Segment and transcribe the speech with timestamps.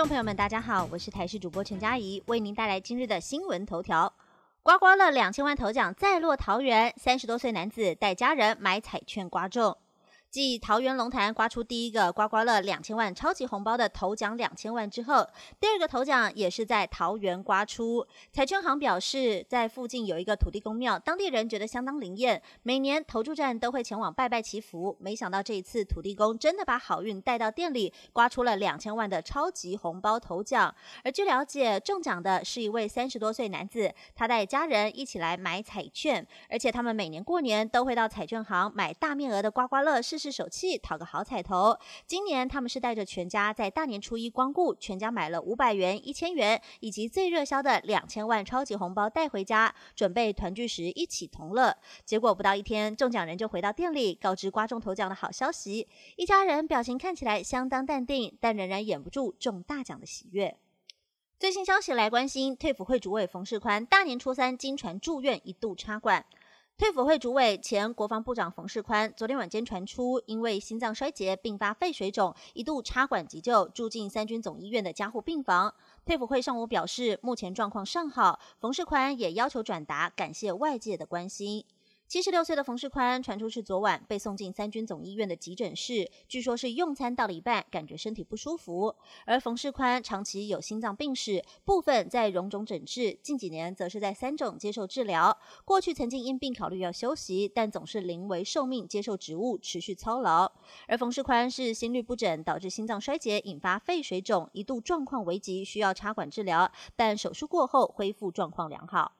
[0.00, 4.10] 众朋友们，大家好，我是台视主播陈佳怡，为您带来今日的新闻头条。
[4.62, 9.76] 刮刮乐两千万头奖再落桃园，三十多岁男子带家人买彩券刮中。
[10.30, 15.26] 继桃园龙潭刮出第一个刮刮乐两千万超级红包的头奖两千万之后，
[15.58, 18.06] 第二个头奖也是在桃园刮出。
[18.32, 24.96] 彩券行表示，在附近有一个土地公庙，当地人觉得相当灵验，每年投注站都会前往拜拜祈福。
[25.00, 30.72] 没想到这一次土地公真的把好运带到店里，刮出了两千万的超级红包头奖。
[31.02, 40.19] 而据了解，中奖的是一位三十多岁男子，他带家人一起来买彩券，而且他们每年过年都会到彩券行买大面额的刮刮乐试。
[40.20, 41.76] 试手气，讨个好彩头。
[42.06, 51.74] 今年他们是带着全家在大年初一光顾，全家买了五百元、一千元以及最热销的两千万超级红包带回家，准备团聚时一起同乐。
[52.04, 55.88] 结果不到一天，中奖人就回到店里告知刮中头奖的好消息。
[56.16, 60.58] 一家人表情看起来相当淡定，但仍然掩不住中大奖的喜悦。
[61.38, 66.26] 最新消息来关心，退辅会主委冯世宽大年初三经传住院，一度插管。
[66.80, 75.74] 退辅会主委、前国防部长冯世宽昨天晚间传出，因为心脏衰竭并发肺水肿，一度插管急救，住进三军总医院的加护病房。
[76.06, 78.40] 退辅会上午表示，目前状况尚好。
[78.58, 81.66] 冯世宽也要求转达感谢外界的关心。
[82.10, 88.96] 七十六岁的冯世宽传出是昨晚被送进三军总医院的急诊室，据说是用餐到了一半，感觉身体不舒服。
[89.24, 95.38] 而冯世宽长期有心脏病史，部分在荣总诊治，近几年则是在三种接受治疗。
[95.64, 100.50] 过去曾经因病考虑要休息，但总是临危受命接受职务，持续操劳。
[100.88, 109.12] 而冯世宽是心律不整导致心脏衰竭，引发肺水肿，一度状况危急，需要插管治疗，但手术过后恢复状况良好。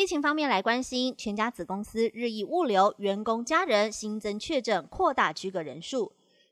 [0.00, 6.10] 疫情方面来关心，全家子公司日益物流员工家人新增确诊，扩大居隔人数。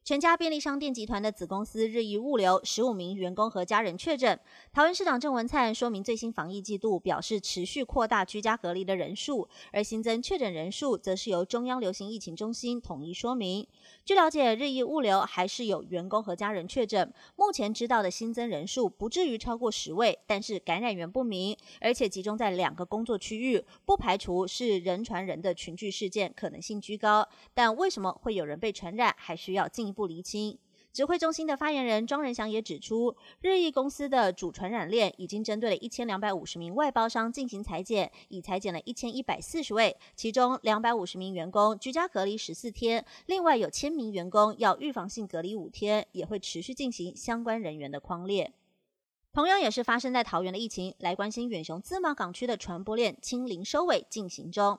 [0.08, 4.40] 全家便利商店集团的子公司日益物流十五名员工和家人确诊。
[4.72, 13.68] 桃园市长郑文灿说明最新防疫季度，表示持续扩大居家隔离的人数，而新增确诊人数则是由中央流行疫情中心统一说明。
[14.02, 27.28] 据了解，日益物流还是有员工和家人确诊，目前知道的新增人数不至于超过十位，但是感染源不明，而且集中在两个工作区域，不排除是人传人的群聚事件，可能性居高。
[27.52, 29.97] 但为什么会有人被传染，还需要进一步。
[29.98, 30.56] 不厘清，
[30.92, 48.52] 指挥中心的发言人庄仁祥也指出，日益公司的主传染链已经针对了一千两百五十名外包商进行裁剪，已裁剪了一千一百四十位，其中两百五十名员工居家隔离十四天，另外有千名员工要预防性隔离五天，也会持续进行相关人员的框列。
[49.32, 54.78] 同样也是发生在桃园的疫情，来关心远雄自贸港区的传播链清零收尾进行中。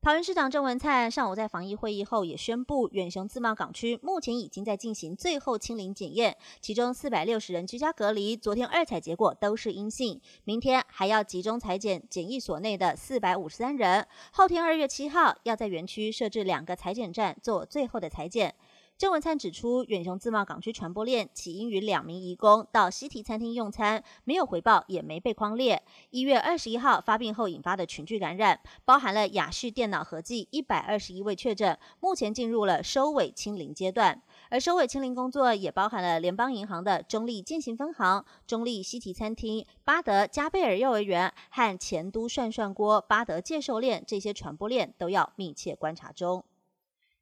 [0.00, 18.54] 桃园市长郑文灿上午在防疫会议后也宣布，远雄自贸港区目前已经在进行最后清零检验，其中四百六十人居家隔离，昨天二采结果都是阴性，明天还要集中裁剪检疫所内的四百五十三人，后天二月七号要在园区设置两个裁剪站做最后的裁剪。
[18.98, 25.80] 郑文灿指出，远雄自贸港区传播链起因于两名移工到西提餐厅用餐，没有回报，也没被框列。
[26.10, 34.20] 一月二十一号发病后引发的群聚感染，包含了雅旭电脑合计一百二十一位确诊，目前进入了收尾清零阶段。
[34.50, 46.42] 而收尾清零工作也包含了联邦银行的中立建行分行、中立西提餐厅、巴德加贝尔幼儿园和前都涮涮锅、巴德介寿链这些传播链都要密切观察中。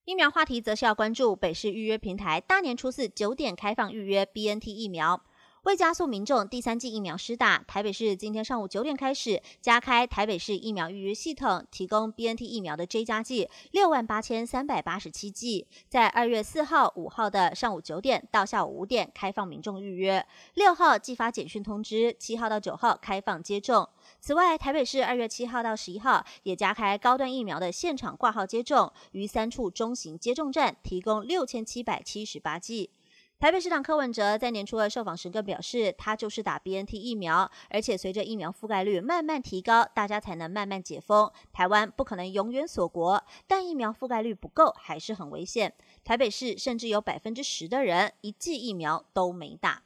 [0.06, 5.20] 疫苗话题则是要关注北市预约平台，大年初四九点开放预约 BNT 疫苗。
[5.66, 20.24] 为加速民众第三剂疫苗施打，台北市今天上午九点开始加开台北市疫苗预约系统，提供 BNT 疫苗的 J 加剂六万八千三百八十七剂，在二月四号、五号的上午九点到下午五点开放民众预约，
[20.54, 23.88] 六号寄发简讯通知，七号到九号开放接种。
[24.20, 32.90] 此外，台北市二月七号到十一号也加开高端疫苗的现场挂号接种，于三处中型接种站提供六千七百七十八剂。
[33.38, 41.30] 台北市长柯文哲在年初二受访时更表示，他就是打 BNT 疫苗，而且随着疫苗覆盖率慢慢提高，大家才能慢慢解封。
[41.52, 45.74] 台湾不可能永远锁国，但疫苗覆盖率不够还是很危险。
[46.02, 49.82] 台北市甚至有百分之十的人一剂疫苗都没打。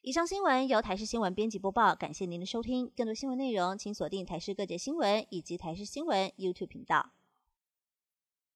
[0.00, 2.90] 以上新闻由台视新闻编辑播报，感谢您的收听。
[2.96, 7.10] 更多新闻内容，请锁定台视各界新闻以及台视新闻 YouTube 频道。